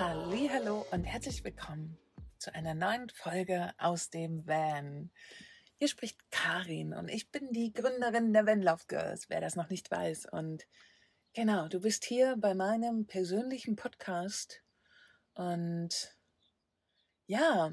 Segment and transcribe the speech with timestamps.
[0.00, 1.98] Hallo und herzlich willkommen
[2.38, 5.10] zu einer neuen Folge aus dem Van.
[5.74, 9.70] Hier spricht Karin und ich bin die Gründerin der Van Love Girls, wer das noch
[9.70, 10.26] nicht weiß.
[10.30, 10.68] Und
[11.34, 14.62] genau, du bist hier bei meinem persönlichen Podcast.
[15.34, 16.16] Und
[17.26, 17.72] ja,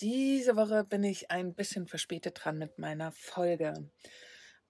[0.00, 3.90] diese Woche bin ich ein bisschen verspätet dran mit meiner Folge.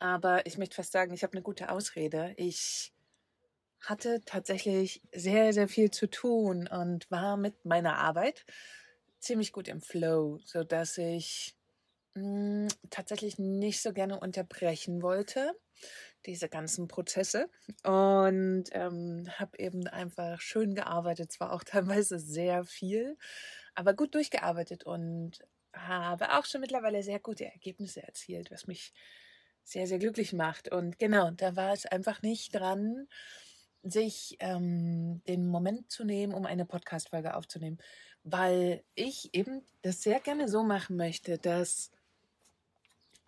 [0.01, 2.35] Aber ich möchte fast sagen, ich habe eine gute Ausrede.
[2.37, 2.93] Ich
[3.81, 8.45] hatte tatsächlich sehr, sehr viel zu tun und war mit meiner Arbeit
[9.21, 11.57] ziemlich gut im Flow, sodass ich
[12.15, 15.53] mh, hm, tatsächlich nicht so gerne unterbrechen wollte,
[16.27, 17.49] diese ganzen Prozesse.
[17.85, 23.17] Und ähm, habe eben einfach schön gearbeitet, zwar auch teilweise sehr viel,
[23.75, 25.41] aber gut durchgearbeitet und
[25.75, 28.93] habe auch schon mittlerweile sehr gute Ergebnisse erzielt, was mich
[29.65, 30.73] sehr, sehr glücklich macht.
[30.73, 33.07] Und genau, da war es einfach nicht dran,
[33.83, 37.79] sich ähm, den Moment zu nehmen, um eine Podcast-Folge aufzunehmen,
[38.25, 41.91] weil ich eben das sehr gerne so machen möchte, dass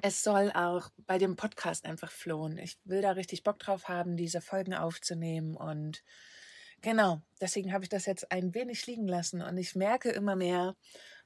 [0.03, 2.59] es soll auch bei dem Podcast einfach flohen.
[2.59, 6.03] Ich will da richtig Bock drauf haben, diese Folgen aufzunehmen und
[6.81, 10.75] genau, deswegen habe ich das jetzt ein wenig liegen lassen und ich merke immer mehr,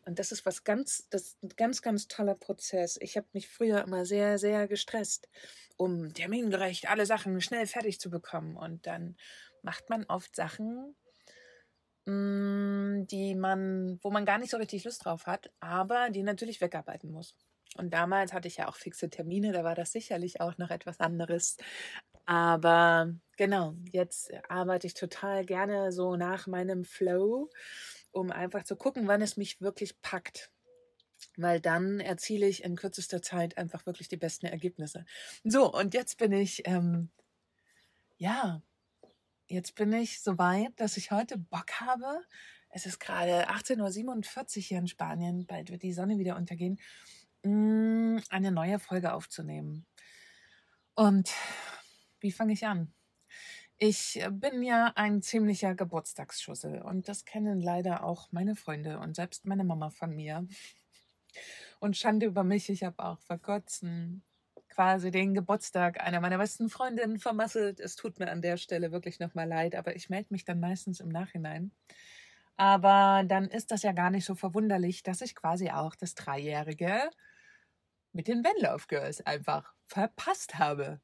[0.07, 2.99] und das ist was ganz, das ist ein ganz, ganz toller Prozess.
[3.01, 5.29] Ich habe mich früher immer sehr, sehr gestresst,
[5.77, 8.57] um termingerecht alle Sachen schnell fertig zu bekommen.
[8.57, 9.17] Und dann
[9.63, 10.95] macht man oft Sachen,
[12.07, 16.61] mm, die man, wo man gar nicht so richtig Lust drauf hat, aber die natürlich
[16.61, 17.35] wegarbeiten muss.
[17.77, 21.01] Und damals hatte ich ja auch fixe Termine, da war das sicherlich auch noch etwas
[21.01, 21.57] anderes.
[22.27, 27.51] Aber genau, jetzt arbeite ich total gerne so nach meinem Flow
[28.15, 30.51] um einfach zu gucken, wann es mich wirklich packt.
[31.37, 35.05] Weil dann erziele ich in kürzester Zeit einfach wirklich die besten Ergebnisse.
[35.43, 37.11] So, und jetzt bin ich, ähm,
[38.17, 38.63] ja,
[39.47, 42.23] jetzt bin ich so weit, dass ich heute Bock habe.
[42.69, 46.81] Es ist gerade 18.47 Uhr hier in Spanien, bald wird die Sonne wieder untergehen,
[47.43, 49.87] mm, eine neue Folge aufzunehmen.
[50.95, 51.33] Und
[52.21, 52.93] wie fange ich an?
[53.87, 59.15] Ich äh, bin ja ein ziemlicher Geburtstagsschussel und das kennen leider auch meine Freunde und
[59.15, 60.49] selbst meine Mama von mir.
[61.81, 64.23] Und Schande über mich, ich habe auch vor kurzem
[64.71, 67.79] quasi den Geburtstag einer meiner besten Freundinnen vermasselt.
[67.79, 71.01] Es tut mir an der Stelle wirklich nochmal leid, aber ich melde mich dann meistens
[71.01, 71.71] im Nachhinein.
[72.57, 77.11] Aber dann ist das ja gar nicht so verwunderlich, dass ich quasi auch das Dreijährige
[78.13, 81.03] mit den Vanlove Girls einfach verpasst habe.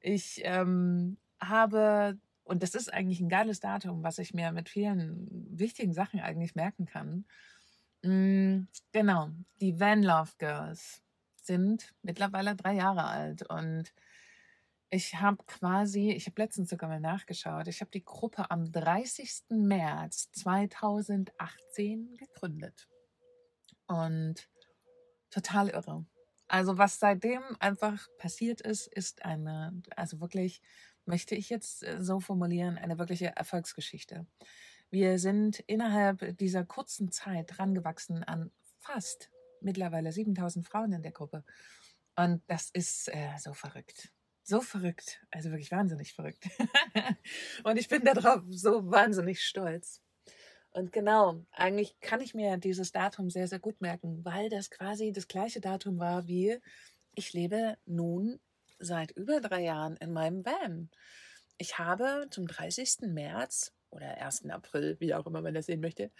[0.00, 5.26] Ich ähm, habe, und das ist eigentlich ein geiles Datum, was ich mir mit vielen
[5.58, 7.24] wichtigen Sachen eigentlich merken kann.
[8.02, 9.30] Mm, genau,
[9.60, 11.02] die Van Love Girls
[11.42, 13.92] sind mittlerweile drei Jahre alt und
[14.92, 19.44] ich habe quasi, ich habe letztens sogar mal nachgeschaut, ich habe die Gruppe am 30.
[19.50, 22.88] März 2018 gegründet.
[23.86, 24.48] Und
[25.30, 26.04] total irre.
[26.48, 30.60] Also was seitdem einfach passiert ist, ist eine, also wirklich
[31.04, 34.26] möchte ich jetzt äh, so formulieren, eine wirkliche Erfolgsgeschichte.
[34.90, 39.30] Wir sind innerhalb dieser kurzen Zeit rangewachsen an fast
[39.60, 41.44] mittlerweile 7000 Frauen in der Gruppe.
[42.16, 44.12] Und das ist äh, so verrückt.
[44.42, 45.24] So verrückt.
[45.30, 46.44] Also wirklich wahnsinnig verrückt.
[47.64, 50.02] und ich bin darauf so wahnsinnig stolz.
[50.72, 55.12] Und genau, eigentlich kann ich mir dieses Datum sehr, sehr gut merken, weil das quasi
[55.12, 56.58] das gleiche Datum war wie
[57.14, 58.40] ich lebe nun
[58.80, 60.90] seit über drei Jahren in meinem Van.
[61.58, 63.02] Ich habe zum 30.
[63.02, 64.46] März oder 1.
[64.50, 66.10] April, wie auch immer man das sehen möchte,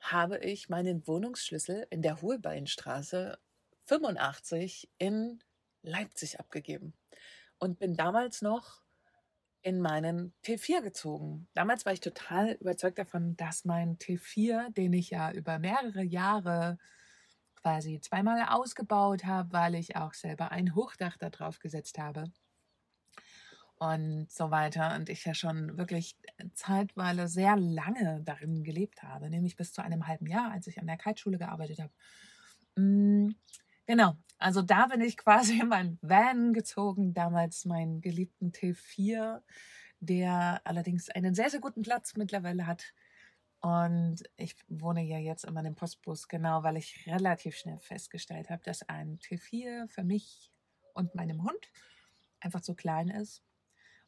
[0.00, 3.38] habe ich meinen Wohnungsschlüssel in der Hohlbeinstraße
[3.86, 5.40] 85 in
[5.82, 6.94] Leipzig abgegeben
[7.58, 8.82] und bin damals noch
[9.62, 11.46] in meinen T4 gezogen.
[11.54, 16.78] Damals war ich total überzeugt davon, dass mein T4, den ich ja über mehrere Jahre
[17.62, 22.24] quasi zweimal ausgebaut habe, weil ich auch selber ein Hochdach da drauf gesetzt habe
[23.82, 24.94] und so weiter.
[24.94, 26.16] Und ich ja schon wirklich
[26.54, 30.86] zeitweise sehr lange darin gelebt habe, nämlich bis zu einem halben Jahr, als ich an
[30.86, 31.92] der Kiteschule gearbeitet habe.
[32.76, 33.30] Mm,
[33.86, 39.42] genau, also da bin ich quasi in meinen Van gezogen, damals meinen geliebten T4,
[40.00, 42.92] der allerdings einen sehr, sehr guten Platz mittlerweile hat
[43.62, 48.62] und ich wohne ja jetzt in meinem Postbus, genau, weil ich relativ schnell festgestellt habe,
[48.64, 50.52] dass ein T4 für mich
[50.94, 51.70] und meinem Hund
[52.40, 53.44] einfach zu klein ist.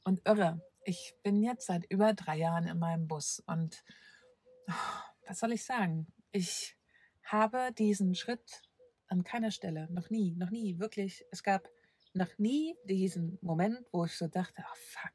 [0.03, 3.85] Und irre, ich bin jetzt seit über drei Jahren in meinem Bus und
[4.69, 4.73] oh,
[5.29, 6.13] was soll ich sagen?
[6.33, 6.77] Ich
[7.23, 8.63] habe diesen Schritt
[9.07, 11.69] an keiner Stelle, noch nie, noch nie, wirklich, es gab
[12.13, 15.15] noch nie diesen Moment, wo ich so dachte, oh fuck,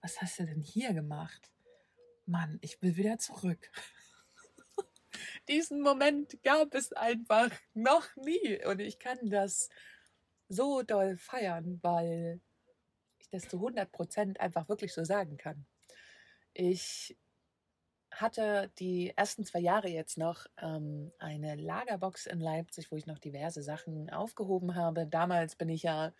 [0.00, 1.52] was hast du denn hier gemacht?
[2.26, 3.70] Mann, ich will wieder zurück.
[5.48, 8.64] Diesen Moment gab es einfach noch nie.
[8.64, 9.68] Und ich kann das
[10.48, 12.40] so doll feiern, weil
[13.18, 15.66] ich das zu 100 Prozent einfach wirklich so sagen kann.
[16.54, 17.16] Ich
[18.10, 23.18] hatte die ersten zwei Jahre jetzt noch ähm, eine Lagerbox in Leipzig, wo ich noch
[23.18, 25.06] diverse Sachen aufgehoben habe.
[25.06, 26.12] Damals bin ich ja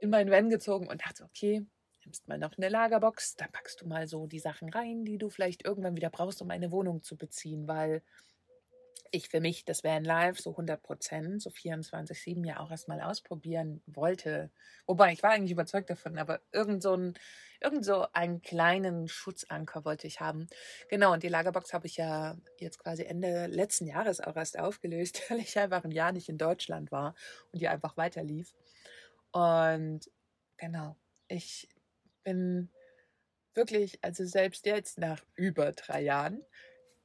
[0.00, 1.66] in meinen Van gezogen und dachte, okay,
[2.08, 5.28] nimmst mal noch eine Lagerbox, da packst du mal so die Sachen rein, die du
[5.28, 8.02] vielleicht irgendwann wieder brauchst, um eine Wohnung zu beziehen, weil
[9.10, 13.82] ich für mich das Van Life so 100 Prozent, so 24-7 ja auch erstmal ausprobieren
[13.86, 14.50] wollte.
[14.86, 17.14] Wobei, ich war eigentlich überzeugt davon, aber irgend so, ein,
[17.60, 20.46] irgend so einen kleinen Schutzanker wollte ich haben.
[20.88, 25.22] Genau, und die Lagerbox habe ich ja jetzt quasi Ende letzten Jahres auch erst aufgelöst,
[25.30, 27.14] weil ich einfach ein Jahr nicht in Deutschland war
[27.52, 28.54] und die einfach weiter lief.
[29.32, 30.10] Und
[30.56, 30.96] genau,
[31.28, 31.68] ich
[32.28, 32.70] bin
[33.54, 36.44] wirklich, also selbst jetzt nach über drei Jahren,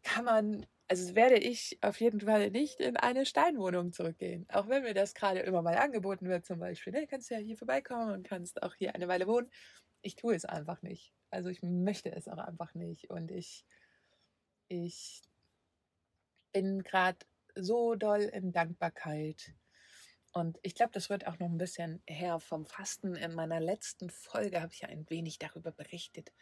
[0.03, 4.45] kann man also werde ich auf jeden Fall nicht in eine Steinwohnung zurückgehen.
[4.49, 7.57] Auch wenn mir das gerade immer mal angeboten wird, zum Beispiel, ne, kannst ja hier
[7.57, 9.49] vorbeikommen und kannst auch hier eine Weile wohnen.
[10.01, 11.13] Ich tue es einfach nicht.
[11.31, 13.09] Also ich möchte es auch einfach nicht.
[13.09, 13.65] Und ich,
[14.67, 15.23] ich
[16.51, 19.55] bin gerade so doll in Dankbarkeit
[20.33, 23.15] und ich glaube, das wird auch noch ein bisschen her vom Fasten.
[23.15, 26.33] In meiner letzten Folge habe ich ja ein wenig darüber berichtet.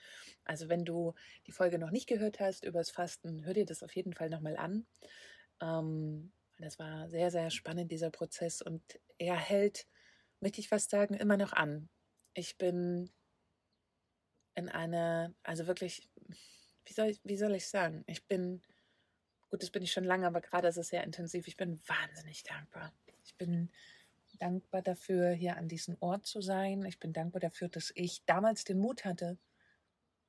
[0.46, 1.14] Also wenn du
[1.46, 4.30] die Folge noch nicht gehört hast über das Fasten, hör dir das auf jeden Fall
[4.30, 4.88] nochmal an.
[5.62, 8.62] Ähm, das war sehr, sehr spannend, dieser Prozess.
[8.62, 8.82] Und
[9.18, 9.88] er hält,
[10.40, 11.90] möchte ich fast sagen, immer noch an.
[12.34, 13.12] Ich bin
[14.56, 16.10] in einer, also wirklich,
[16.86, 18.06] wie soll ich, wie soll ich sagen?
[18.08, 18.62] Ich bin,
[19.50, 21.46] gut, das bin ich schon lange, aber gerade ist es sehr intensiv.
[21.48, 22.94] Ich bin wahnsinnig dankbar.
[23.32, 23.70] Ich bin
[24.40, 26.84] dankbar dafür, hier an diesem Ort zu sein.
[26.86, 29.38] Ich bin dankbar dafür, dass ich damals den Mut hatte,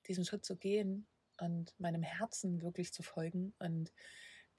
[0.06, 1.06] diesen Schritt zu gehen
[1.38, 3.92] und meinem Herzen wirklich zu folgen und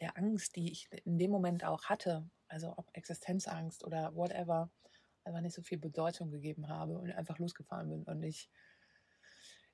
[0.02, 4.70] der Angst, die ich in dem Moment auch hatte, also ob Existenzangst oder whatever,
[5.24, 8.04] einfach nicht so viel Bedeutung gegeben habe und einfach losgefahren bin.
[8.04, 8.50] Und ich,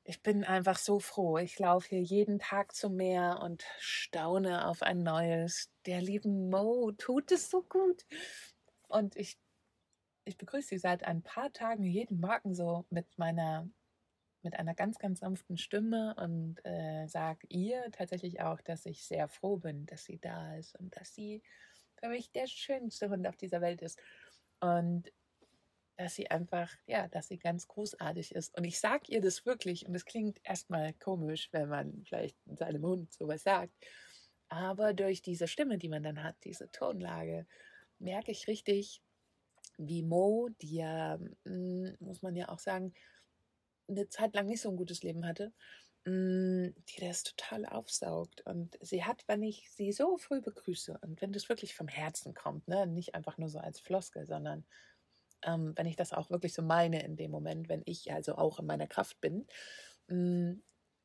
[0.04, 1.38] ich bin einfach so froh.
[1.38, 5.72] Ich laufe hier jeden Tag zum Meer und staune auf ein neues.
[5.86, 8.06] Der lieben Mo tut es so gut.
[8.90, 9.38] Und ich,
[10.26, 13.70] ich begrüße sie seit ein paar Tagen jeden Morgen so mit meiner,
[14.42, 19.28] mit einer ganz, ganz sanften Stimme und äh, sage ihr tatsächlich auch, dass ich sehr
[19.28, 21.42] froh bin, dass sie da ist und dass sie
[22.00, 24.00] für mich der schönste Hund auf dieser Welt ist.
[24.60, 25.12] Und
[25.98, 28.58] dass sie einfach, ja, dass sie ganz großartig ist.
[28.58, 32.84] Und ich sage ihr das wirklich, und es klingt erstmal komisch, wenn man vielleicht seinem
[32.84, 33.74] Hund sowas sagt,
[34.48, 37.46] aber durch diese Stimme, die man dann hat, diese Tonlage,
[38.00, 39.02] merke ich richtig,
[39.78, 42.94] wie Mo, die ja, hm, muss man ja auch sagen,
[43.88, 45.54] eine Zeit lang nicht so ein gutes Leben hatte,
[46.06, 48.42] hm, die das total aufsaugt.
[48.46, 52.34] Und sie hat, wenn ich sie so früh begrüße und wenn das wirklich vom Herzen
[52.34, 54.66] kommt, ne, nicht einfach nur so als Floskel, sondern
[55.44, 58.60] ähm, wenn ich das auch wirklich so meine in dem Moment, wenn ich also auch
[58.60, 59.48] in meiner Kraft bin,
[60.08, 60.64] mh, hm,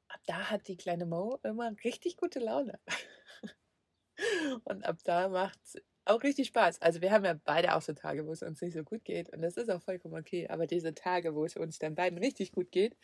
[0.09, 2.79] ab da hat die kleine Mo immer richtig gute Laune.
[4.65, 5.61] und ab da macht
[6.07, 6.83] auch richtig Spaß.
[6.83, 9.31] Also wir haben ja beide auch so Tage, wo es uns nicht so gut geht
[9.31, 10.49] und das ist auch vollkommen okay.
[10.49, 12.97] Aber diese Tage, wo es uns dann beiden richtig gut geht,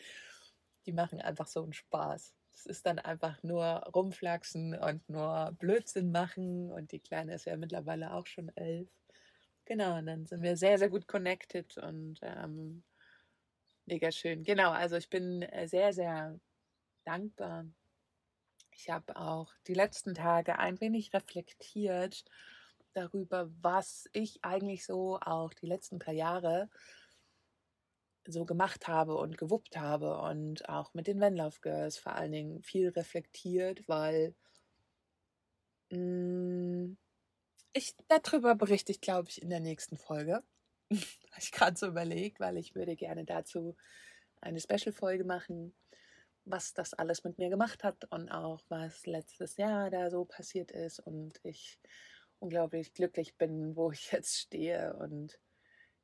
[0.85, 2.33] die machen einfach so einen Spaß.
[2.53, 7.57] Es ist dann einfach nur rumflaxen und nur Blödsinn machen und die Kleine ist ja
[7.57, 8.89] mittlerweile auch schon elf.
[9.65, 12.83] Genau, und dann sind wir sehr, sehr gut connected und ähm,
[13.85, 14.43] mega schön.
[14.43, 16.39] Genau, also ich bin äh, sehr, sehr
[17.05, 17.65] dankbar.
[18.71, 22.25] Ich habe auch die letzten Tage ein wenig reflektiert
[22.93, 26.69] darüber, was ich eigentlich so auch die letzten drei Jahre
[28.27, 32.63] so gemacht habe und gewuppt habe und auch mit den Vanlove Girls vor allen Dingen
[32.63, 34.35] viel reflektiert, weil
[35.89, 36.97] mh, mm,
[37.73, 40.43] ich darüber berichte ich, glaube ich, in der nächsten Folge.
[40.91, 43.75] Habe ich gerade so überlegt, weil ich würde gerne dazu
[44.41, 45.73] eine Special-Folge machen,
[46.45, 50.71] was das alles mit mir gemacht hat und auch was letztes Jahr da so passiert
[50.71, 51.79] ist und ich
[52.41, 55.39] unglaublich glücklich bin, wo ich jetzt stehe und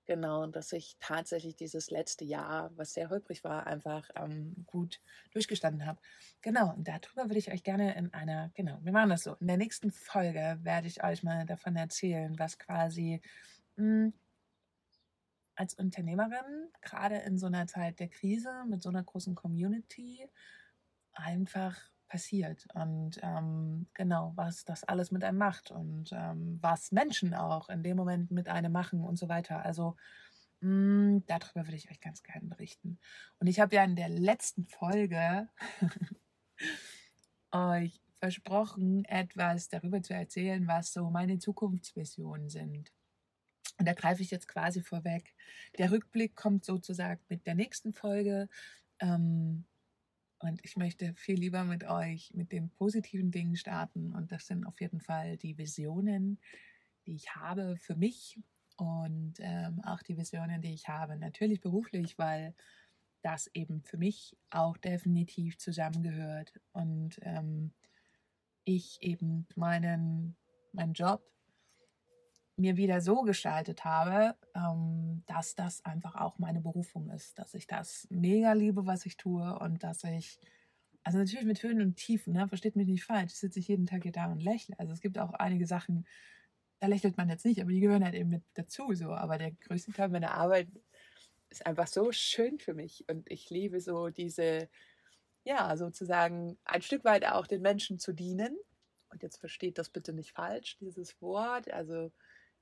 [0.05, 5.01] genau, dass ich tatsächlich dieses letzte Jahr, was sehr holprig war, einfach ähm, gut
[5.31, 5.99] durchgestanden habe.
[6.41, 9.35] Genau, und darüber würde ich euch gerne in einer, genau, wir machen das so.
[9.35, 13.21] In der nächsten Folge werde ich euch mal davon erzählen, was quasi
[13.75, 14.13] mh, hm,
[15.55, 20.29] als Unternehmerin, gerade in so einer Zeit der Krise mit so einer großen Community,
[21.13, 21.75] einfach
[22.07, 27.69] passiert und ähm, genau, was das alles mit einem macht und ähm, was Menschen auch
[27.69, 29.63] in dem Moment mit einem machen und so weiter.
[29.63, 29.95] Also
[30.61, 32.99] mh, mm, darüber würde ich euch ganz gerne berichten.
[33.39, 35.49] Und ich habe ja in der letzten Folge
[37.51, 42.91] euch versprochen, etwas darüber zu erzählen, was so meine Zukunftsvisionen sind.
[43.79, 45.35] Und da greife ich jetzt quasi vorweg.
[45.77, 48.49] Der Rückblick kommt sozusagen mit der nächsten Folge.
[48.99, 49.65] Ähm,
[50.39, 54.13] und ich möchte viel lieber mit euch mit den positiven Dingen starten.
[54.13, 56.39] Und das sind auf jeden Fall die Visionen,
[57.05, 58.39] die ich habe für mich
[58.77, 61.17] und ähm, auch die Visionen, die ich habe.
[61.17, 62.53] Natürlich beruflich, weil
[63.23, 66.53] das eben für mich auch definitiv zusammengehört.
[66.71, 67.73] Und ähm,
[68.63, 70.35] ich eben meinen,
[70.71, 71.23] meinen Job
[72.57, 77.67] mir wieder so gestaltet habe, ähm, dass das einfach auch meine Berufung ist, dass ich
[77.67, 80.39] das mega liebe, was ich tue und dass ich,
[81.03, 84.03] also natürlich mit Höhen und Tiefen, ne, versteht mich nicht falsch, sitze ich jeden Tag
[84.03, 84.77] hier da und lächle.
[84.79, 86.05] Also es gibt auch einige Sachen,
[86.79, 89.11] da lächelt man jetzt nicht, aber die gehören halt eben mit dazu so.
[89.13, 90.67] Aber der größte Teil meiner Arbeit
[91.49, 94.69] ist einfach so schön für mich und ich liebe so diese,
[95.43, 98.57] ja, sozusagen ein Stück weit auch den Menschen zu dienen.
[99.09, 101.71] Und jetzt versteht das bitte nicht falsch, dieses Wort.
[101.71, 102.11] Also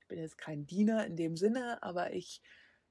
[0.06, 2.40] ich bin jetzt kein Diener in dem Sinne, aber ich,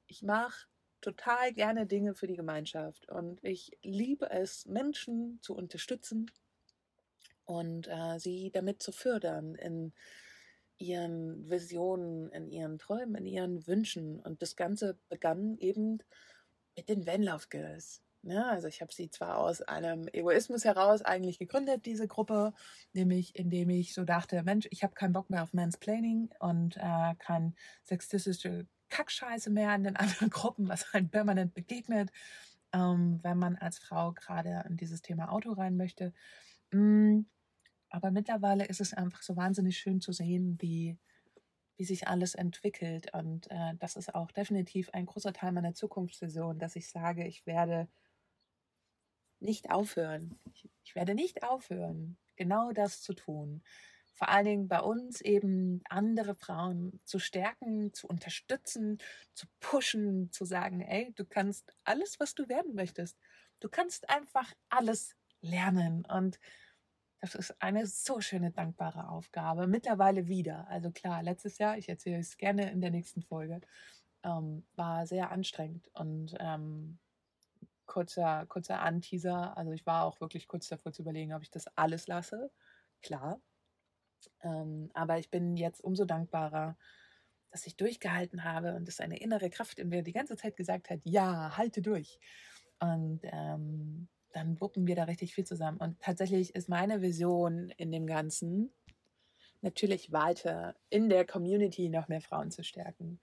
[0.05, 0.67] ich mache
[1.00, 6.29] total gerne Dinge für die Gemeinschaft und ich liebe es, Menschen zu unterstützen
[7.45, 9.93] und äh, sie damit zu fördern in
[10.77, 14.19] ihren Visionen, in ihren Träumen, in ihren Wünschen.
[14.19, 16.00] Und das Ganze begann eben
[16.75, 18.03] mit den Van Love Girls.
[18.25, 18.46] Ja, ne?
[18.48, 22.53] also ich habe sie zwar aus einem Egoismus heraus eigentlich gegründet, diese Gruppe,
[22.94, 27.15] nämlich indem ich so dachte, Mensch, ich habe keinen Bock mehr auf Mansplaining und äh,
[27.20, 32.12] kein sexistische Kackscheiße mehr in den anderen Gruppen, was halt permanent begegnet,
[32.74, 36.12] ähm, wenn man als Frau gerade in dieses Thema Auto rein möchte.
[36.72, 37.22] Mm,
[37.89, 40.98] aber mittlerweile ist es einfach so wahnsinnig schön zu sehen, wie,
[41.77, 43.13] wie sich alles entwickelt.
[43.13, 47.46] Und äh, das ist auch definitiv ein großer Teil meiner Zukunftsvision, dass ich sage, ich
[47.46, 47.88] werde
[49.46, 50.38] nicht aufhören.
[50.54, 53.64] Ich, ich werde nicht aufhören, genau das zu tun.
[54.14, 58.98] Vor allen Dingen bei uns eben andere Frauen zu stärken, zu unterstützen,
[59.34, 63.18] zu pushen, zu sagen, ey, du kannst alles, was du werden möchtest.
[63.60, 66.06] Du kannst einfach alles lernen.
[66.06, 66.40] Und
[67.20, 69.68] das ist eine so schöne, dankbare Aufgabe.
[69.68, 70.66] Mittlerweile wieder.
[70.70, 73.60] Also klar, letztes Jahr, ich erzähle es gerne in der nächsten Folge,
[74.24, 75.90] ähm, war sehr anstrengend.
[75.94, 77.00] Und ähm,
[77.86, 79.58] kurzer, kurzer Anteaser.
[79.58, 82.51] Also ich war auch wirklich kurz davor zu überlegen, ob ich das alles lasse.
[83.01, 83.42] Klar.
[84.42, 86.77] Ähm, aber ich bin jetzt umso dankbarer,
[87.51, 90.89] dass ich durchgehalten habe und dass eine innere Kraft in mir die ganze Zeit gesagt
[90.89, 92.20] hat, ja, halte durch.
[92.80, 95.77] Und ähm, dann wuppen wir da richtig viel zusammen.
[95.77, 98.74] Und tatsächlich ist meine Vision in dem Ganzen
[99.62, 103.20] natürlich weiter in der Community noch mehr Frauen zu stärken.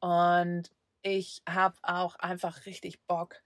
[0.00, 0.70] Und
[1.02, 3.42] ich habe auch einfach richtig Bock,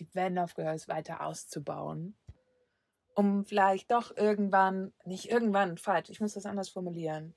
[0.00, 2.16] die Van of Girls weiter auszubauen,
[3.14, 7.34] um vielleicht doch irgendwann, nicht irgendwann, falsch, ich muss das anders formulieren.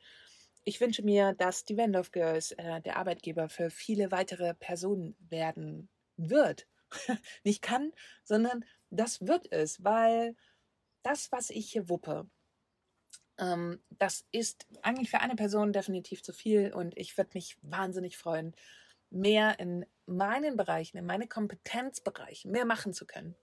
[0.63, 5.15] Ich wünsche mir, dass die Van of Girls äh, der Arbeitgeber für viele weitere Personen
[5.19, 6.67] werden wird.
[7.43, 7.91] nicht kann,
[8.23, 10.35] sondern das wird es, weil
[11.01, 12.29] das, was ich hier wuppe,
[13.37, 18.17] ähm, das ist eigentlich für eine Person definitiv zu viel und ich würde mich wahnsinnig
[18.17, 18.55] freuen,
[19.13, 23.35] mehr in meinen Bereichen, in meine Kompetenzbereiche mehr machen zu können.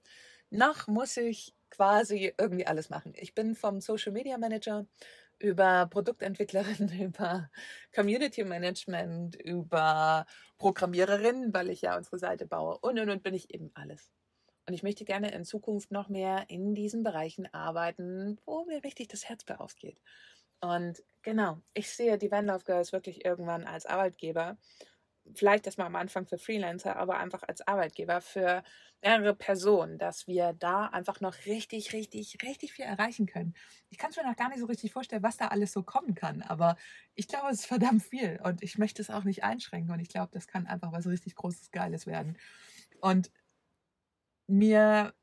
[0.51, 3.13] Noch muss ich quasi irgendwie alles machen.
[3.17, 4.87] Ich bin vom Social Media Manager
[5.39, 7.51] über Produktentwicklerin, über
[7.95, 10.27] Community Management, über
[10.59, 14.11] Programmiererin, weil ich ja unsere Seite baue und und und bin ich eben alles.
[14.67, 19.09] Und ich möchte gerne in Zukunft noch mehr in diesen Bereichen arbeiten, wo mir richtig
[19.09, 20.01] das Herz bei aufgeht.
[20.61, 24.59] Und genau, ich sehe die Van Love Girls wirklich irgendwann als Arbeitgeber
[25.35, 28.63] vielleicht erstmal am Anfang für Freelancer, aber einfach als Arbeitgeber für
[29.03, 33.55] mehrere Personen, dass wir da einfach noch richtig, richtig, richtig viel erreichen können.
[33.89, 36.15] Ich kann es mir noch gar nicht so richtig vorstellen, was da alles so kommen
[36.15, 36.77] kann, aber
[37.15, 40.09] ich glaube, es ist verdammt viel und ich möchte es auch nicht einschränken und ich
[40.09, 42.37] glaube, das kann einfach was richtig Großes, Geiles werden.
[43.01, 43.31] Und
[44.47, 45.15] mir,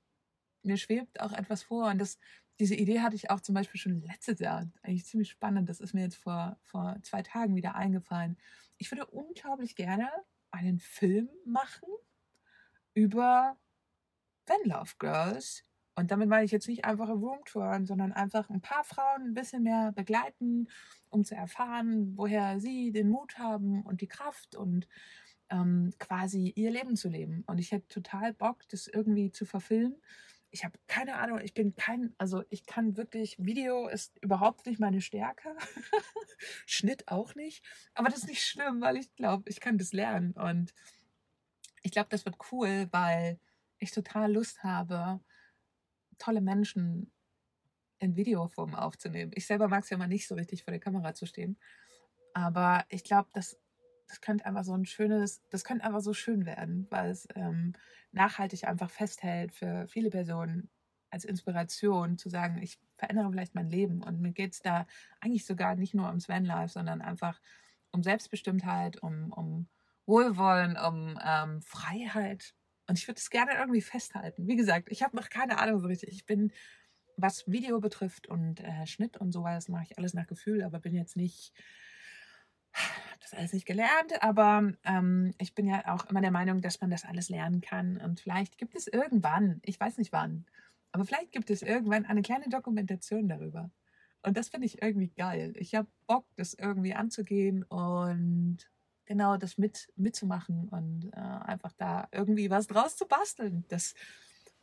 [0.64, 2.18] mir schwebt auch etwas vor und das,
[2.60, 4.68] diese Idee hatte ich auch zum Beispiel schon letztes Jahr.
[4.82, 5.70] Eigentlich ziemlich spannend.
[5.70, 8.38] Das ist mir jetzt vor, vor zwei Tagen wieder eingefallen
[8.78, 10.10] ich würde unglaublich gerne
[10.52, 11.90] einen Film machen
[12.94, 13.58] über
[14.46, 15.64] Van Love Girls.
[15.96, 19.64] Und damit meine ich jetzt nicht einfach Roomtouren, sondern einfach ein paar Frauen ein bisschen
[19.64, 20.70] mehr begleiten,
[21.10, 24.88] um zu erfahren, woher sie den Mut haben und die Kraft und
[25.50, 27.44] ähm, quasi ihr Leben zu leben.
[27.48, 29.96] Und ich hätte total Bock, das irgendwie zu verfilmen
[30.58, 34.80] ich habe keine Ahnung, ich bin kein, also ich kann wirklich, Video ist überhaupt nicht
[34.80, 35.56] meine Stärke.
[36.66, 37.64] Schnitt auch nicht.
[37.94, 40.32] Aber das ist nicht schlimm, weil ich glaube, ich kann das lernen.
[40.32, 40.74] Und
[41.84, 43.40] ich glaube, das wird cool, weil
[43.78, 45.20] ich total Lust habe,
[46.18, 47.12] tolle Menschen
[48.00, 49.34] in Videoform aufzunehmen.
[49.36, 51.60] Ich selber mag es ja mal nicht so richtig vor der Kamera zu stehen.
[52.34, 53.60] Aber ich glaube, das,
[54.08, 57.74] das könnte einfach so ein schönes, das könnte einfach so schön werden, weil es ähm,
[58.12, 60.70] nachhaltig einfach festhält für viele Personen
[61.10, 64.04] als Inspiration zu sagen, ich verändere vielleicht mein Leben.
[64.04, 64.86] Und mir geht es da
[65.22, 67.40] eigentlich sogar nicht nur ums Vanlife, sondern einfach
[67.92, 69.68] um Selbstbestimmtheit, um, um
[70.06, 72.54] Wohlwollen, um ähm, Freiheit.
[72.88, 74.48] Und ich würde es gerne irgendwie festhalten.
[74.48, 76.10] Wie gesagt, ich habe noch keine Ahnung so richtig.
[76.10, 76.52] Ich bin,
[77.18, 80.64] was Video betrifft und äh, Schnitt und so weiter, das mache ich alles nach Gefühl,
[80.64, 81.54] aber bin jetzt nicht,
[83.18, 86.82] habe das alles nicht gelernt, aber ähm, ich bin ja auch immer der Meinung, dass
[86.82, 87.98] man das alles lernen kann.
[87.98, 90.46] Und vielleicht gibt es irgendwann, ich weiß nicht wann,
[90.92, 93.72] aber vielleicht gibt es irgendwann eine kleine Dokumentation darüber.
[94.22, 95.54] Und das finde ich irgendwie geil.
[95.58, 98.58] Ich habe Bock, das irgendwie anzugehen und
[99.06, 103.66] genau das mit, mitzumachen und äh, einfach da irgendwie was draus zu basteln.
[103.70, 103.96] Das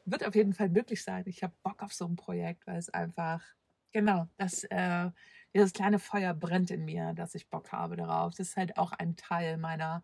[0.05, 1.25] wird auf jeden Fall möglich sein.
[1.27, 3.43] Ich habe Bock auf so ein Projekt, weil es einfach,
[3.91, 5.11] genau, das, äh,
[5.55, 8.35] dieses kleine Feuer brennt in mir, dass ich Bock habe darauf.
[8.35, 10.03] Das ist halt auch ein Teil meiner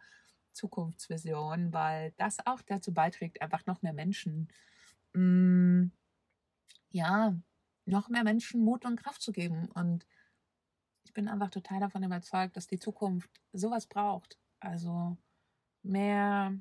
[0.52, 4.48] Zukunftsvision, weil das auch dazu beiträgt, einfach noch mehr Menschen,
[5.14, 5.92] mh, mm,
[6.90, 7.34] ja,
[7.86, 9.68] noch mehr Menschen Mut und Kraft zu geben.
[9.74, 10.06] Und
[11.04, 14.38] ich bin einfach total davon überzeugt, dass die Zukunft sowas braucht.
[14.60, 15.16] Also
[15.82, 16.54] mehr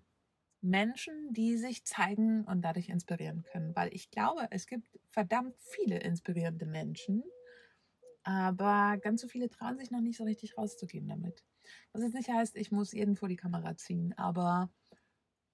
[0.62, 3.76] Menschen, die sich zeigen und dadurch inspirieren können.
[3.76, 7.24] Weil ich glaube, es gibt verdammt viele inspirierende Menschen,
[8.24, 11.44] aber ganz so viele trauen sich noch nicht so richtig rauszugehen damit.
[11.94, 14.70] Was jetzt nicht heißt, ich muss jeden vor die Kamera ziehen, aber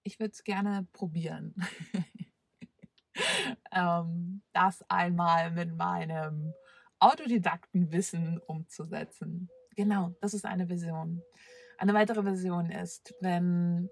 [0.04, 1.56] ich würde es gerne probieren.
[3.72, 6.54] ähm, das einmal mit meinem
[7.00, 9.50] Autodidaktenwissen umzusetzen.
[9.76, 11.22] Genau, das ist eine Vision.
[11.78, 13.90] Eine weitere Vision ist, wenn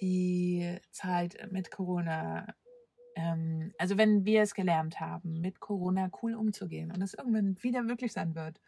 [0.00, 2.54] die Zeit mit Corona,
[3.18, 7.82] ähm, also wenn wir es gelernt haben, mit Corona cool umzugehen und es irgendwann wieder
[7.82, 8.60] möglich sein wird,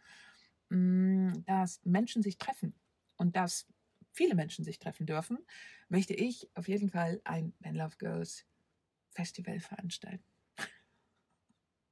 [0.69, 2.73] mh, mm, dass Menschen sich treffen
[3.15, 3.65] und dass
[4.11, 5.37] viele Menschen sich treffen dürfen,
[5.87, 8.45] möchte ich auf jeden Fall ein Man Love Girls
[9.11, 10.25] Festival veranstalten.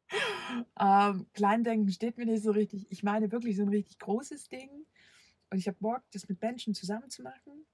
[0.80, 2.88] ähm, Kleindenken steht mir nicht so richtig.
[2.89, 4.86] Ich meine wirklich so ein richtig großes Ding.
[5.50, 7.65] Und ich habe Bock, das mit Menschen zusammen zu machen.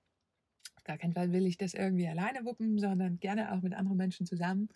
[0.86, 4.26] Gar keinen Fall will ich das irgendwie alleine wuppen, sondern gerne auch mit anderen Menschen
[4.26, 4.70] zusammen.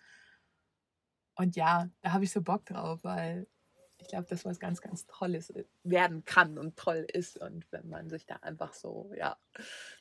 [1.36, 3.46] Und ja, da habe ich so Bock drauf, weil
[3.98, 5.52] ich glaube, das was ganz, ganz Tolles
[5.84, 7.38] werden kann und toll ist.
[7.38, 9.38] Und wenn man sich da einfach so, ja,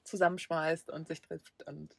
[0.04, 1.96] zusammenschmeißt und sich trifft und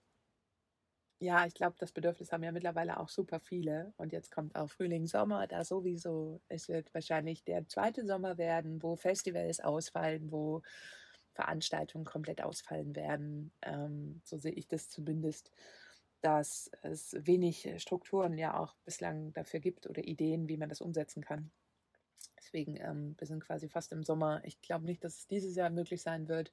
[1.23, 3.93] ja, ich glaube, das Bedürfnis haben ja mittlerweile auch super viele.
[3.99, 6.41] Und jetzt kommt auch Frühling, Sommer, da sowieso.
[6.49, 10.63] Es wird wahrscheinlich der zweite Sommer werden, wo Festivals ausfallen, wo
[11.33, 13.53] Veranstaltungen komplett ausfallen werden.
[13.63, 15.53] Ähm, so sehe ich das zumindest,
[16.21, 21.23] dass es wenig Strukturen ja auch bislang dafür gibt oder Ideen, wie man das umsetzen
[21.23, 21.51] kann.
[22.39, 24.41] Deswegen, ähm, wir sind quasi fast im Sommer.
[24.45, 26.53] Ich glaube nicht, dass es dieses Jahr möglich sein wird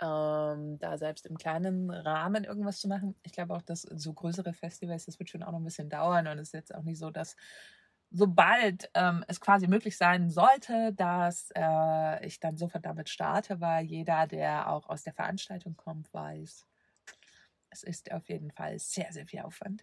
[0.00, 3.14] ähm, da selbst im kleinen Rahmen irgendwas zu machen.
[3.22, 6.26] Ich glaube auch, dass so größere Festivals, das wird schon auch noch ein bisschen dauern
[6.26, 7.36] und es ist jetzt auch nicht so, dass
[8.14, 13.84] sobald ähm, es quasi möglich sein sollte, dass äh, ich dann sofort damit starte, weil
[13.84, 16.64] jeder, der auch aus der Veranstaltung kommt, weiß,
[17.70, 19.82] es ist auf jeden Fall sehr, sehr viel Aufwand.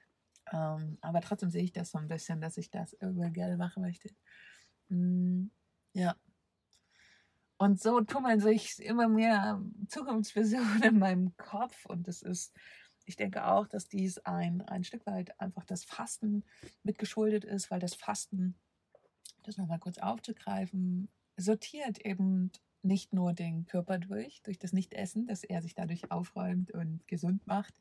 [0.54, 3.84] Ähm, aber trotzdem sehe ich das so ein bisschen, dass ich das irgendwann gerne machen
[3.84, 4.10] möchte.
[4.88, 5.48] Mm,
[5.94, 6.16] ja.
[7.58, 11.86] Und so tummeln sich immer mehr Zukunftsvisionen in meinem Kopf.
[11.86, 12.56] Und das ist,
[13.12, 16.46] ich denke auch, dass dies ein, ein Stück weit einfach das Fasten
[16.84, 18.56] mitgeschuldet ist, weil das Fasten,
[19.44, 22.52] das nochmal kurz aufzugreifen, sortiert eben
[22.84, 27.46] nicht nur den Körper durch, durch das Nichtessen, dass er sich dadurch aufräumt und gesund
[27.46, 27.74] macht,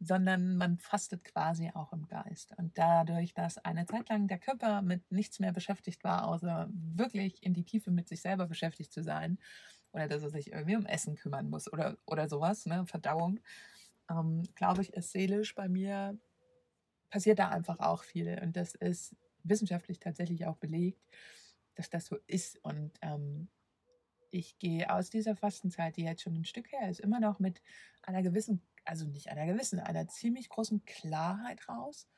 [0.00, 2.52] sondern man fastet quasi auch im Geist.
[2.58, 7.44] Und dadurch, dass eine Zeit lang der Körper mit nichts mehr beschäftigt war, außer wirklich
[7.44, 9.38] in die Tiefe mit sich selber beschäftigt zu sein,
[9.92, 13.38] oder dass er sich irgendwie um Essen kümmern muss oder, oder sowas, ne, Verdauung,
[14.10, 16.18] ähm, glaube ich, ist seelisch bei mir,
[17.10, 18.38] passiert da einfach auch viel.
[18.42, 21.00] Und das ist wissenschaftlich tatsächlich auch belegt,
[21.74, 22.62] dass das so ist.
[22.64, 23.48] Und ähm,
[24.30, 27.62] ich gehe aus dieser Fastenzeit, die jetzt schon ein Stück her ist, immer noch mit
[28.02, 32.08] einer gewissen also nicht einer gewissen, einer ziemlich großen Klarheit raus.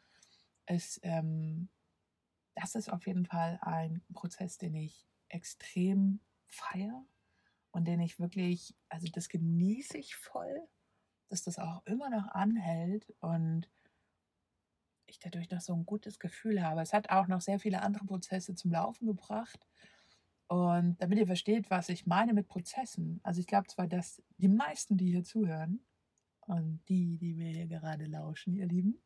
[0.66, 1.68] Es, ähm,
[2.55, 7.05] das ist auf jeden Fall ein Prozess, den ich extrem feiere
[7.70, 10.68] und den ich wirklich, also das genieße ich voll,
[11.29, 13.69] dass das auch immer noch anhält und
[15.07, 16.81] ich dadurch noch so ein gutes Gefühl habe.
[16.81, 19.67] Es hat auch noch sehr viele andere Prozesse zum Laufen gebracht.
[20.49, 24.49] Und damit ihr versteht, was ich meine mit Prozessen, also ich glaube zwar, dass die
[24.49, 25.81] meisten, die hier zuhören,
[26.47, 29.01] und die, die mir hier gerade lauschen, ihr Lieben,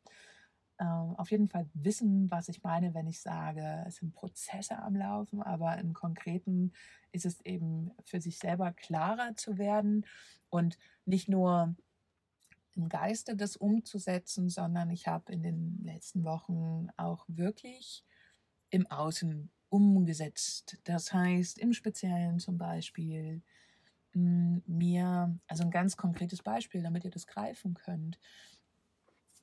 [0.77, 4.95] äh, auf jeden Fall wissen, was ich meine, wenn ich sage, es sind Prozesse am
[4.95, 6.71] Laufen, aber im Konkreten
[7.11, 10.05] ist es eben für sich selber klarer zu werden
[10.49, 11.75] und nicht nur
[12.75, 18.05] im Geiste das umzusetzen, sondern ich habe in den letzten Wochen auch wirklich
[18.69, 20.77] im Außen umgesetzt.
[20.83, 23.41] Das heißt, im Speziellen zum Beispiel
[24.13, 28.19] hm, mir, also ein ganz konkretes Beispiel, damit ihr das greifen könnt.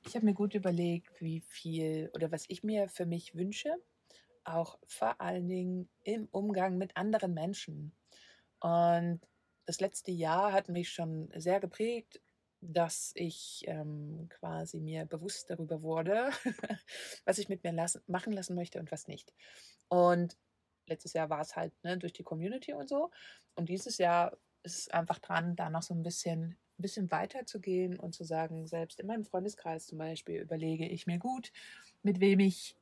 [0.05, 3.75] Ich habe mir gut überlegt, wie viel oder was ich mir für mich wünsche,
[4.43, 7.91] auch vor allen Dingen im Umgang mit anderen Menschen.
[8.59, 9.19] Und
[9.65, 12.21] das letzte Jahr hat mich schon sehr geprägt,
[12.61, 16.29] dass ich ähm, quasi mir bewusst darüber wurde,
[17.25, 19.33] was ich mit mir lassen, machen lassen möchte und was nicht.
[19.87, 20.37] Und
[20.87, 23.11] letztes Jahr war es halt ne, durch die Community und so.
[23.55, 27.61] Und dieses Jahr ist es einfach dran, da noch so ein bisschen, bisschen weiter zu
[27.61, 31.51] gehen und zu sagen, selbst in meinem Freundeskreis zum Beispiel überlege ich mir gut,
[32.03, 32.75] mit wem ich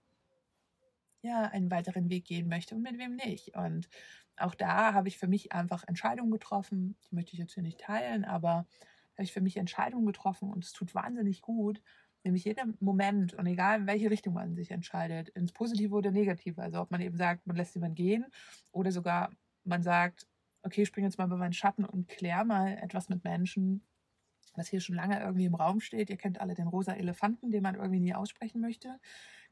[1.22, 3.56] ja einen weiteren Weg gehen möchte und mit wem nicht.
[3.56, 3.90] Und
[4.38, 7.80] auch da habe ich für mich einfach Entscheidungen getroffen, die möchte ich jetzt hier nicht
[7.80, 8.68] teilen, aber
[9.18, 11.82] habe ich für mich Entscheidungen getroffen und es tut wahnsinnig gut,
[12.24, 16.62] nämlich jeder Moment und egal in welche Richtung man sich entscheidet, ins Positive oder Negative,
[16.62, 18.26] also ob man eben sagt, man lässt jemanden gehen
[18.72, 19.32] oder sogar
[19.64, 20.28] man sagt,
[20.62, 23.82] okay, ich springe jetzt mal über meinen Schatten und klär mal etwas mit Menschen,
[24.56, 26.10] was hier schon lange irgendwie im Raum steht.
[26.10, 29.00] Ihr kennt alle den rosa Elefanten, den man irgendwie nie aussprechen möchte.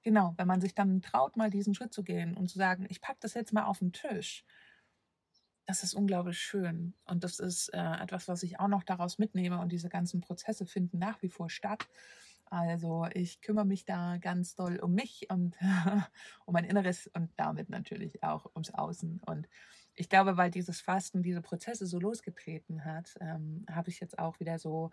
[0.03, 3.01] Genau, wenn man sich dann traut, mal diesen Schritt zu gehen und zu sagen, ich
[3.01, 4.45] packe das jetzt mal auf den Tisch
[5.65, 6.93] das ist unglaublich schön.
[7.05, 9.59] Und das ist äh, etwas, was ich auch noch daraus mitnehme.
[9.59, 11.87] Und diese ganzen Prozesse finden nach wie vor statt.
[12.45, 15.57] Also ich kümmere mich da ganz doll um mich und
[16.45, 19.21] um mein Inneres und damit natürlich auch ums Außen.
[19.25, 19.47] Und
[19.95, 24.39] ich glaube, weil dieses Fasten diese Prozesse so losgetreten hat, ähm, habe ich jetzt auch
[24.39, 24.91] wieder so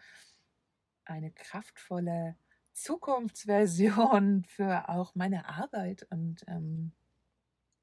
[1.04, 2.36] eine kraftvolle
[2.72, 6.06] Zukunftsversion für auch meine Arbeit.
[6.10, 6.92] Und ähm,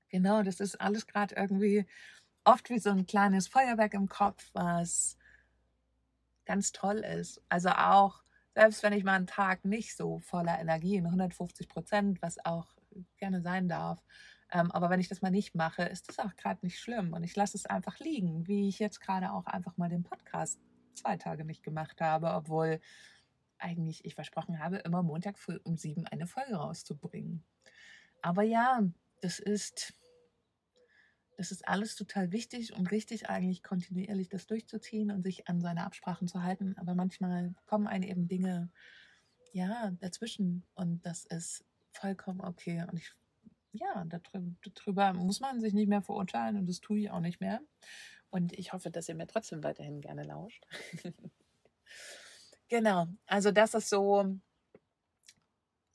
[0.09, 1.85] genau, das ist alles gerade irgendwie
[2.49, 5.17] oft wie so ein kleines Feuerwerk im Kopf, was
[6.45, 7.41] ganz toll ist.
[7.47, 8.23] Also auch,
[8.55, 12.67] selbst wenn ich mal einen Tag nicht so voller Energie, in 150 Prozent, was auch
[13.17, 14.03] gerne sein darf,
[14.51, 17.13] ähm, aber wenn ich das mal nicht mache, ist das auch gerade nicht schlimm.
[17.13, 20.59] Und ich lasse es einfach liegen, wie ich jetzt gerade auch einfach mal den Podcast
[20.95, 22.79] zwei Tage nicht gemacht habe, obwohl
[23.59, 27.43] eigentlich ich versprochen habe, immer Montag früh um sieben eine Folge rauszubringen.
[28.23, 28.81] Aber ja,
[29.21, 29.93] das ist
[31.39, 35.85] es ist alles total wichtig und richtig, eigentlich kontinuierlich das durchzuziehen und sich an seine
[35.85, 36.75] Absprachen zu halten.
[36.77, 38.69] Aber manchmal kommen einem eben Dinge,
[39.53, 42.85] ja, dazwischen und das ist vollkommen okay.
[42.91, 43.13] Und ich,
[43.71, 47.61] ja, darüber muss man sich nicht mehr verurteilen und das tue ich auch nicht mehr.
[48.29, 50.65] Und ich hoffe, dass ihr mir trotzdem weiterhin gerne lauscht.
[52.67, 54.37] genau, also das ist so,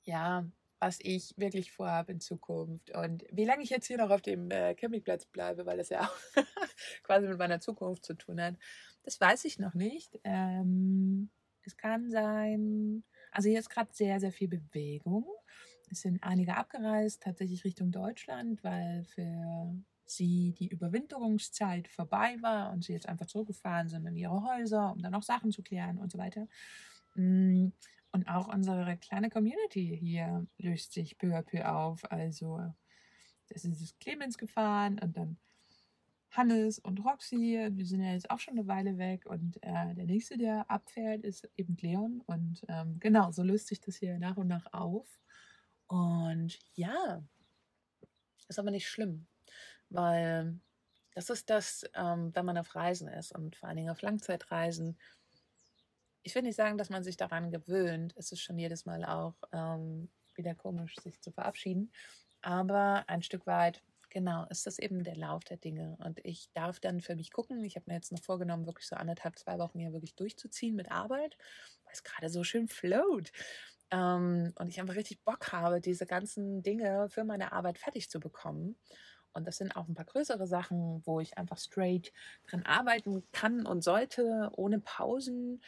[0.04, 0.46] ja,
[0.84, 2.94] was ich wirklich vorhabe in Zukunft.
[2.94, 6.02] Und wie lange ich jetzt hier noch auf dem äh, Campingplatz bleibe, weil das ja
[6.02, 6.16] auch
[7.02, 8.56] quasi mit meiner Zukunft zu tun hat,
[9.02, 10.20] das weiß ich noch nicht.
[10.24, 11.30] Ähm,
[11.62, 15.24] es kann sein, also hier ist gerade sehr, sehr viel Bewegung.
[15.90, 22.84] Es sind einige abgereist, tatsächlich Richtung Deutschland, weil für sie die Überwinterungszeit vorbei war und
[22.84, 26.12] sie jetzt einfach zurückgefahren sind in ihre Häuser, um dann noch Sachen zu klären und
[26.12, 26.46] so weiter.
[28.14, 32.08] Und auch unsere kleine Community hier löst sich peu à peu auf.
[32.12, 32.60] Also,
[33.48, 35.36] das ist das Clemens gefahren und dann
[36.30, 37.58] Hannes und Roxy.
[37.72, 39.26] Wir sind ja jetzt auch schon eine Weile weg.
[39.26, 42.22] Und äh, der nächste, der abfährt, ist eben Leon.
[42.26, 45.08] Und ähm, genau, so löst sich das hier nach und nach auf.
[45.88, 47.20] Und ja,
[48.46, 49.26] ist aber nicht schlimm,
[49.88, 50.60] weil
[51.16, 54.96] das ist das, ähm, wenn man auf Reisen ist und vor allen Dingen auf Langzeitreisen
[56.24, 58.14] ich will nicht sagen, dass man sich daran gewöhnt.
[58.16, 61.92] Es ist schon jedes Mal auch ähm, wieder komisch, sich zu verabschieden.
[62.40, 65.96] Aber ein Stück weit, genau, ist das eben der Lauf der Dinge.
[66.02, 67.62] Und ich darf dann für mich gucken.
[67.62, 70.90] Ich habe mir jetzt noch vorgenommen, wirklich so anderthalb, zwei Wochen hier wirklich durchzuziehen mit
[70.90, 71.36] Arbeit,
[71.84, 73.30] weil es gerade so schön float.
[73.90, 78.18] Ähm, und ich einfach richtig Bock habe, diese ganzen Dinge für meine Arbeit fertig zu
[78.18, 78.76] bekommen.
[79.34, 82.12] Und das sind auch ein paar größere Sachen, wo ich einfach straight
[82.46, 85.60] dran arbeiten kann und sollte, ohne Pausen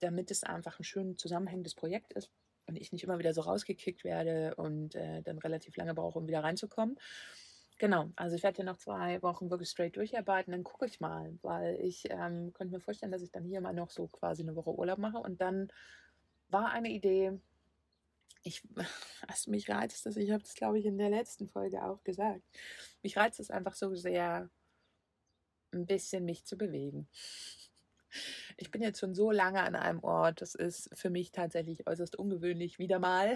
[0.00, 2.30] damit es einfach ein schön zusammenhängendes Projekt ist
[2.66, 6.26] und ich nicht immer wieder so rausgekickt werde und äh, dann relativ lange brauche, um
[6.26, 6.98] wieder reinzukommen.
[7.78, 11.38] Genau, also ich werde hier noch zwei Wochen wirklich straight durcharbeiten, dann gucke ich mal,
[11.42, 14.56] weil ich ähm, könnte mir vorstellen, dass ich dann hier mal noch so quasi eine
[14.56, 15.70] Woche Urlaub mache und dann
[16.48, 17.38] war eine Idee,
[18.42, 18.62] ich,
[19.26, 22.40] was mich reizt das, ich habe das glaube ich in der letzten Folge auch gesagt,
[23.02, 24.48] mich reizt es einfach so sehr,
[25.72, 27.08] ein bisschen mich zu bewegen.
[28.56, 30.40] Ich bin jetzt schon so lange an einem Ort.
[30.40, 33.34] Das ist für mich tatsächlich äußerst ungewöhnlich wieder mal.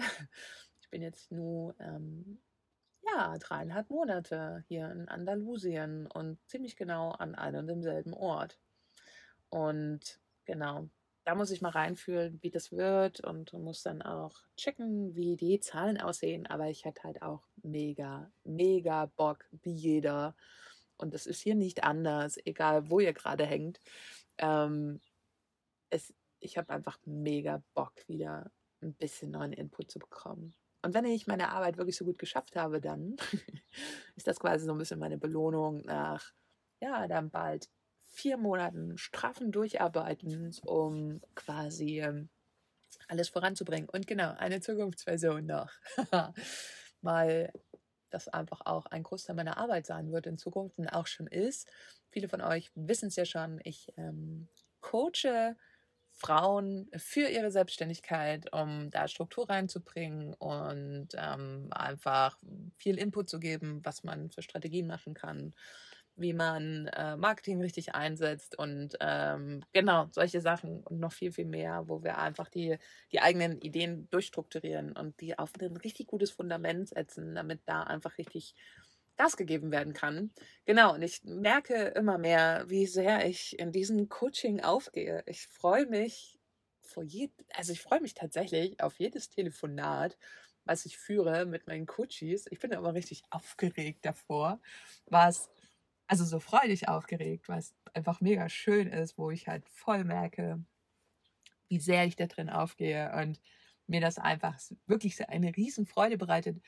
[0.91, 2.39] bin jetzt nur ähm,
[3.01, 8.59] ja, dreieinhalb Monate hier in Andalusien und ziemlich genau an einem und demselben Ort.
[9.49, 10.87] Und genau,
[11.23, 15.59] da muss ich mal reinfühlen, wie das wird und muss dann auch checken, wie die
[15.59, 16.45] Zahlen aussehen.
[16.45, 20.35] Aber ich hätte halt auch mega, mega Bock, wie jeder.
[20.97, 23.79] Und das ist hier nicht anders, egal wo ihr gerade hängt.
[24.37, 24.99] Ähm,
[25.91, 28.51] es, ich habe einfach mega Bock, wieder
[28.81, 30.55] ein bisschen neuen Input zu bekommen.
[30.81, 33.15] Und wenn ich meine Arbeit wirklich so gut geschafft habe, dann
[34.15, 36.33] ist das quasi so ein bisschen meine Belohnung nach,
[36.79, 37.69] ja, dann bald
[38.07, 42.29] vier Monaten straffen Durcharbeitens, um quasi ähm,
[43.07, 43.89] alles voranzubringen.
[43.89, 45.71] Und genau, eine Zukunftsversion noch.
[47.01, 47.53] Weil
[48.09, 51.71] das einfach auch ein Großteil meiner Arbeit sein wird in Zukunft und auch schon ist.
[52.09, 54.49] Viele von euch wissen es ja schon, ich ähm,
[54.81, 55.55] coache
[56.21, 62.37] Frauen für ihre Selbstständigkeit, um da Struktur reinzubringen und ähm, einfach
[62.77, 65.53] viel Input zu geben, was man für Strategien machen kann,
[66.15, 71.45] wie man äh, Marketing richtig einsetzt und ähm, genau solche Sachen und noch viel, viel
[71.45, 72.77] mehr, wo wir einfach die,
[73.11, 78.17] die eigenen Ideen durchstrukturieren und die auf ein richtig gutes Fundament setzen, damit da einfach
[78.17, 78.55] richtig
[79.17, 80.31] Gas gegeben werden kann.
[80.65, 85.23] Genau, und ich merke immer mehr, wie sehr ich in diesem Coaching aufgehe.
[85.27, 86.39] Ich freue mich
[86.81, 90.17] vor jed also ich freue mich tatsächlich auf jedes Telefonat,
[90.65, 92.45] was ich führe mit meinen Coaches.
[92.49, 94.59] Ich bin aber richtig aufgeregt davor,
[95.05, 95.49] was
[96.07, 100.65] also so freudig aufgeregt, was einfach mega schön ist, wo ich halt voll merke,
[101.69, 103.41] wie sehr ich da drin aufgehe und
[103.87, 106.61] mir das einfach wirklich eine Riesenfreude bereitet,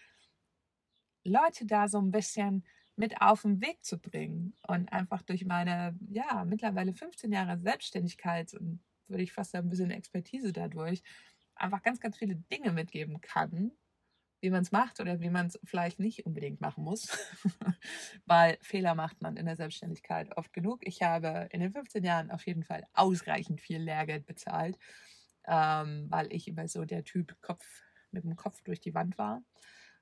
[1.23, 2.63] Leute da so ein bisschen
[2.95, 8.53] mit auf den Weg zu bringen und einfach durch meine, ja, mittlerweile 15 Jahre Selbstständigkeit
[8.53, 11.01] und würde ich fast sagen, ein bisschen Expertise dadurch,
[11.55, 13.71] einfach ganz, ganz viele Dinge mitgeben kann,
[14.41, 17.17] wie man es macht oder wie man es vielleicht nicht unbedingt machen muss,
[18.25, 20.81] weil Fehler macht man in der Selbstständigkeit oft genug.
[20.85, 24.77] Ich habe in den 15 Jahren auf jeden Fall ausreichend viel Lehrgeld bezahlt,
[25.45, 27.65] ähm, weil ich immer so der Typ Kopf
[28.11, 29.41] mit dem Kopf durch die Wand war.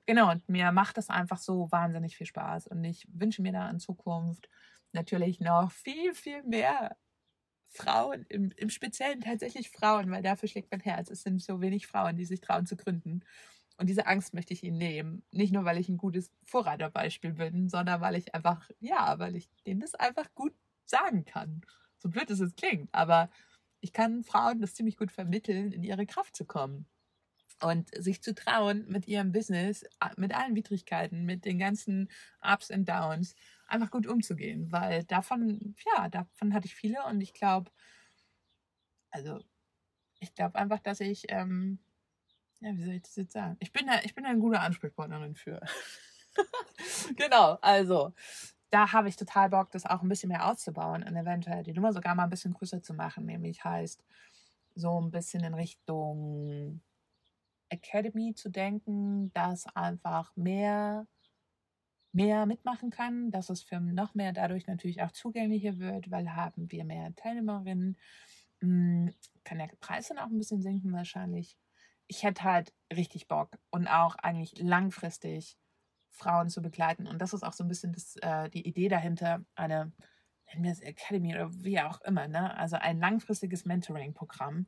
[0.07, 2.67] Genau, und mir macht das einfach so wahnsinnig viel Spaß.
[2.67, 4.49] Und ich wünsche mir da in Zukunft
[4.93, 6.97] natürlich noch viel, viel mehr
[7.69, 11.09] Frauen, im, im Speziellen tatsächlich Frauen, weil dafür schlägt mein Herz.
[11.09, 13.21] Es sind so wenig Frauen, die sich trauen zu gründen.
[13.77, 15.23] Und diese Angst möchte ich ihnen nehmen.
[15.31, 19.49] Nicht nur, weil ich ein gutes Vorreiterbeispiel bin, sondern weil ich einfach, ja, weil ich
[19.65, 20.53] denen das einfach gut
[20.85, 21.61] sagen kann.
[21.99, 23.29] So blöd es es klingt, aber
[23.81, 26.87] ich kann Frauen das ziemlich gut vermitteln, in ihre Kraft zu kommen
[27.61, 29.85] und sich zu trauen, mit ihrem Business,
[30.17, 32.09] mit allen Widrigkeiten, mit den ganzen
[32.41, 33.35] Ups und Downs,
[33.67, 37.71] einfach gut umzugehen, weil davon, ja, davon hatte ich viele und ich glaube,
[39.11, 39.39] also
[40.19, 41.79] ich glaube einfach, dass ich, ähm,
[42.59, 43.57] ja, wie soll ich das jetzt sagen?
[43.59, 45.61] Ich bin ich bin eine gute Ansprechpartnerin für.
[47.15, 48.13] genau, also
[48.69, 51.91] da habe ich total Bock, das auch ein bisschen mehr auszubauen und eventuell die Nummer
[51.91, 54.03] sogar mal ein bisschen größer zu machen, nämlich heißt
[54.75, 56.81] so ein bisschen in Richtung
[57.71, 61.07] Academy zu denken, dass einfach mehr,
[62.13, 66.69] mehr mitmachen kann, dass es für noch mehr dadurch natürlich auch zugänglicher wird, weil haben
[66.71, 67.97] wir mehr Teilnehmerinnen,
[68.61, 71.57] hm, kann der Preis dann auch ein bisschen sinken wahrscheinlich.
[72.07, 75.57] Ich hätte halt richtig Bock und auch eigentlich langfristig
[76.09, 77.07] Frauen zu begleiten.
[77.07, 79.93] Und das ist auch so ein bisschen das, äh, die Idee dahinter, eine,
[80.47, 82.55] nennen wir es Academy oder wie auch immer, ne?
[82.57, 84.67] Also ein langfristiges Mentoring-Programm.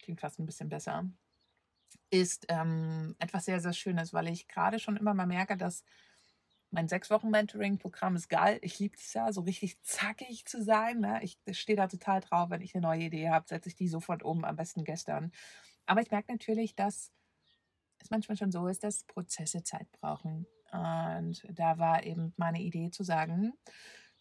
[0.00, 1.10] Klingt fast ein bisschen besser
[2.10, 5.84] ist ähm, etwas sehr, sehr Schönes, weil ich gerade schon immer mal merke, dass
[6.70, 8.58] mein sechs Wochen Mentoring-Programm ist geil.
[8.62, 11.00] Ich liebe es ja, so richtig zackig zu sein.
[11.00, 11.20] Ne?
[11.22, 12.50] Ich stehe da total drauf.
[12.50, 15.32] Wenn ich eine neue Idee habe, setze ich die sofort um, am besten gestern.
[15.84, 17.12] Aber ich merke natürlich, dass
[17.98, 20.46] es manchmal schon so ist, dass Prozesse Zeit brauchen.
[20.72, 23.52] Und da war eben meine Idee zu sagen,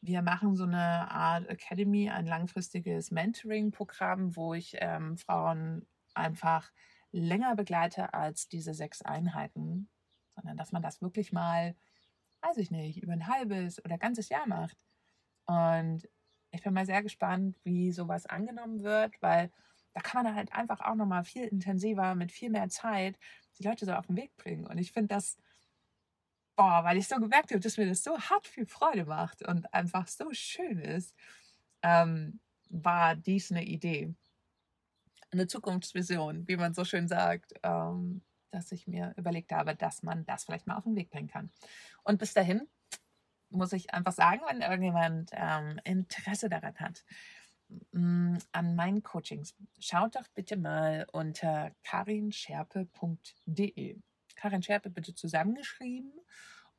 [0.02, 6.72] wir machen so eine Art Academy, ein langfristiges Mentoring-Programm, wo ich ähm, Frauen einfach
[7.12, 9.90] länger begleite als diese sechs Einheiten,
[10.36, 11.76] sondern dass man das wirklich mal,
[12.42, 14.78] weiß ich nicht, über ein halbes oder ganzes Jahr macht.
[15.46, 16.08] Und
[16.52, 19.52] ich bin mal sehr gespannt, wie sowas angenommen wird, weil
[19.94, 23.18] da kann man halt einfach auch nochmal viel intensiver, mit viel mehr Zeit
[23.60, 24.66] die Leute so auf den Weg bringen.
[24.66, 25.38] Und ich finde das,
[26.56, 29.74] boah, weil ich so gemerkt habe, dass mir das so hart viel Freude macht und
[29.74, 31.14] einfach so schön ist,
[31.84, 34.16] ähm, war dies eine Idee
[35.32, 40.26] eine Zukunftsvision, wie man so schön sagt, ähm, dass ich mir überlegt habe, dass man
[40.26, 41.50] das vielleicht mal auf den Weg bringen kann.
[42.04, 42.68] Und bis dahin
[43.50, 47.04] muss ich einfach sagen, wenn irgendjemand ähm, Interesse daran hat,
[47.92, 54.00] mh, mm, an meinen Coachings, schaut doch bitte mal unter karinscherpe.de.
[54.36, 56.12] Karin Scherpe bitte zusammengeschrieben.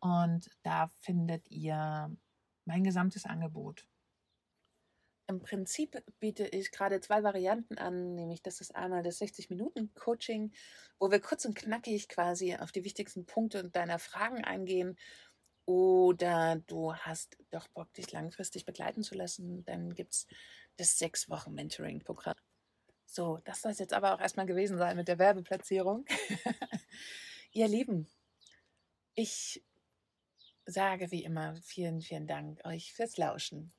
[0.00, 2.10] Und da findet ihr
[2.64, 3.86] mein gesamtes Angebot.
[5.32, 10.52] Im Prinzip biete ich gerade zwei Varianten an, nämlich das ist einmal das 60-Minuten-Coaching,
[10.98, 14.98] wo wir kurz und knackig quasi auf die wichtigsten Punkte deiner Fragen eingehen.
[15.64, 20.26] Oder du hast doch Bock, dich langfristig begleiten zu lassen, dann gibt es
[20.76, 22.36] das sechs Wochen Mentoring-Programm.
[23.06, 26.04] So, das soll es jetzt aber auch erstmal gewesen sein mit der Werbeplatzierung.
[27.52, 28.06] Ihr Lieben,
[29.14, 29.64] ich
[30.66, 33.72] sage wie immer vielen, vielen Dank euch fürs Lauschen.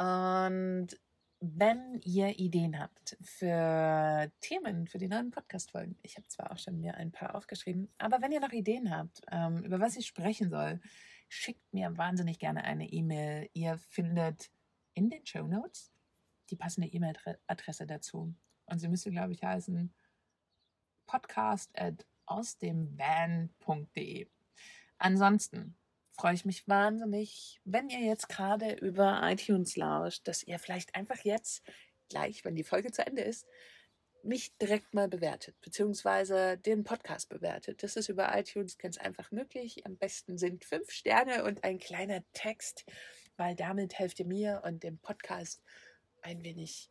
[0.00, 0.88] Und
[1.40, 6.80] wenn ihr Ideen habt für Themen für die neuen Podcast-Folgen, ich habe zwar auch schon
[6.80, 10.48] mir ein paar aufgeschrieben, aber wenn ihr noch Ideen habt, ähm, über was ich sprechen
[10.48, 10.80] soll,
[11.28, 13.50] schickt mir wahnsinnig gerne eine E-Mail.
[13.52, 14.50] Ihr findet
[14.94, 15.92] in den Show Notes
[16.48, 18.34] die passende E-Mail-Adresse dazu.
[18.64, 19.92] Und sie müsste, glaube ich, heißen
[21.04, 24.30] podcast at ausdemvan.de.
[24.96, 25.76] Ansonsten
[26.20, 31.24] freue ich mich wahnsinnig, wenn ihr jetzt gerade über iTunes lauscht, dass ihr vielleicht einfach
[31.24, 31.62] jetzt
[32.10, 33.46] gleich, wenn die Folge zu Ende ist,
[34.22, 37.82] mich direkt mal bewertet, beziehungsweise den Podcast bewertet.
[37.82, 39.86] Das ist über iTunes ganz einfach möglich.
[39.86, 42.84] Am besten sind fünf Sterne und ein kleiner Text,
[43.38, 45.62] weil damit helft ihr mir und dem Podcast
[46.20, 46.90] ein wenig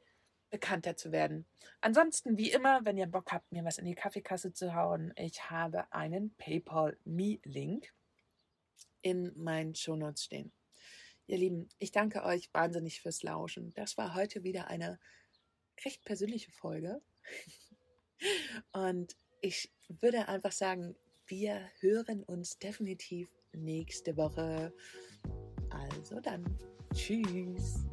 [0.49, 1.45] bekannter zu werden.
[1.81, 5.51] Ansonsten, wie immer, wenn ihr Bock habt, mir was in die Kaffeekasse zu hauen, ich
[5.51, 7.93] habe einen PayPal-Me-Link
[9.01, 10.51] in meinen Shownotes stehen.
[11.27, 13.71] Ihr Lieben, ich danke euch wahnsinnig fürs Lauschen.
[13.75, 14.99] Das war heute wieder eine
[15.85, 17.01] recht persönliche Folge.
[18.73, 20.95] Und ich würde einfach sagen,
[21.27, 24.73] wir hören uns definitiv nächste Woche.
[25.69, 26.57] Also dann,
[26.93, 27.85] tschüss.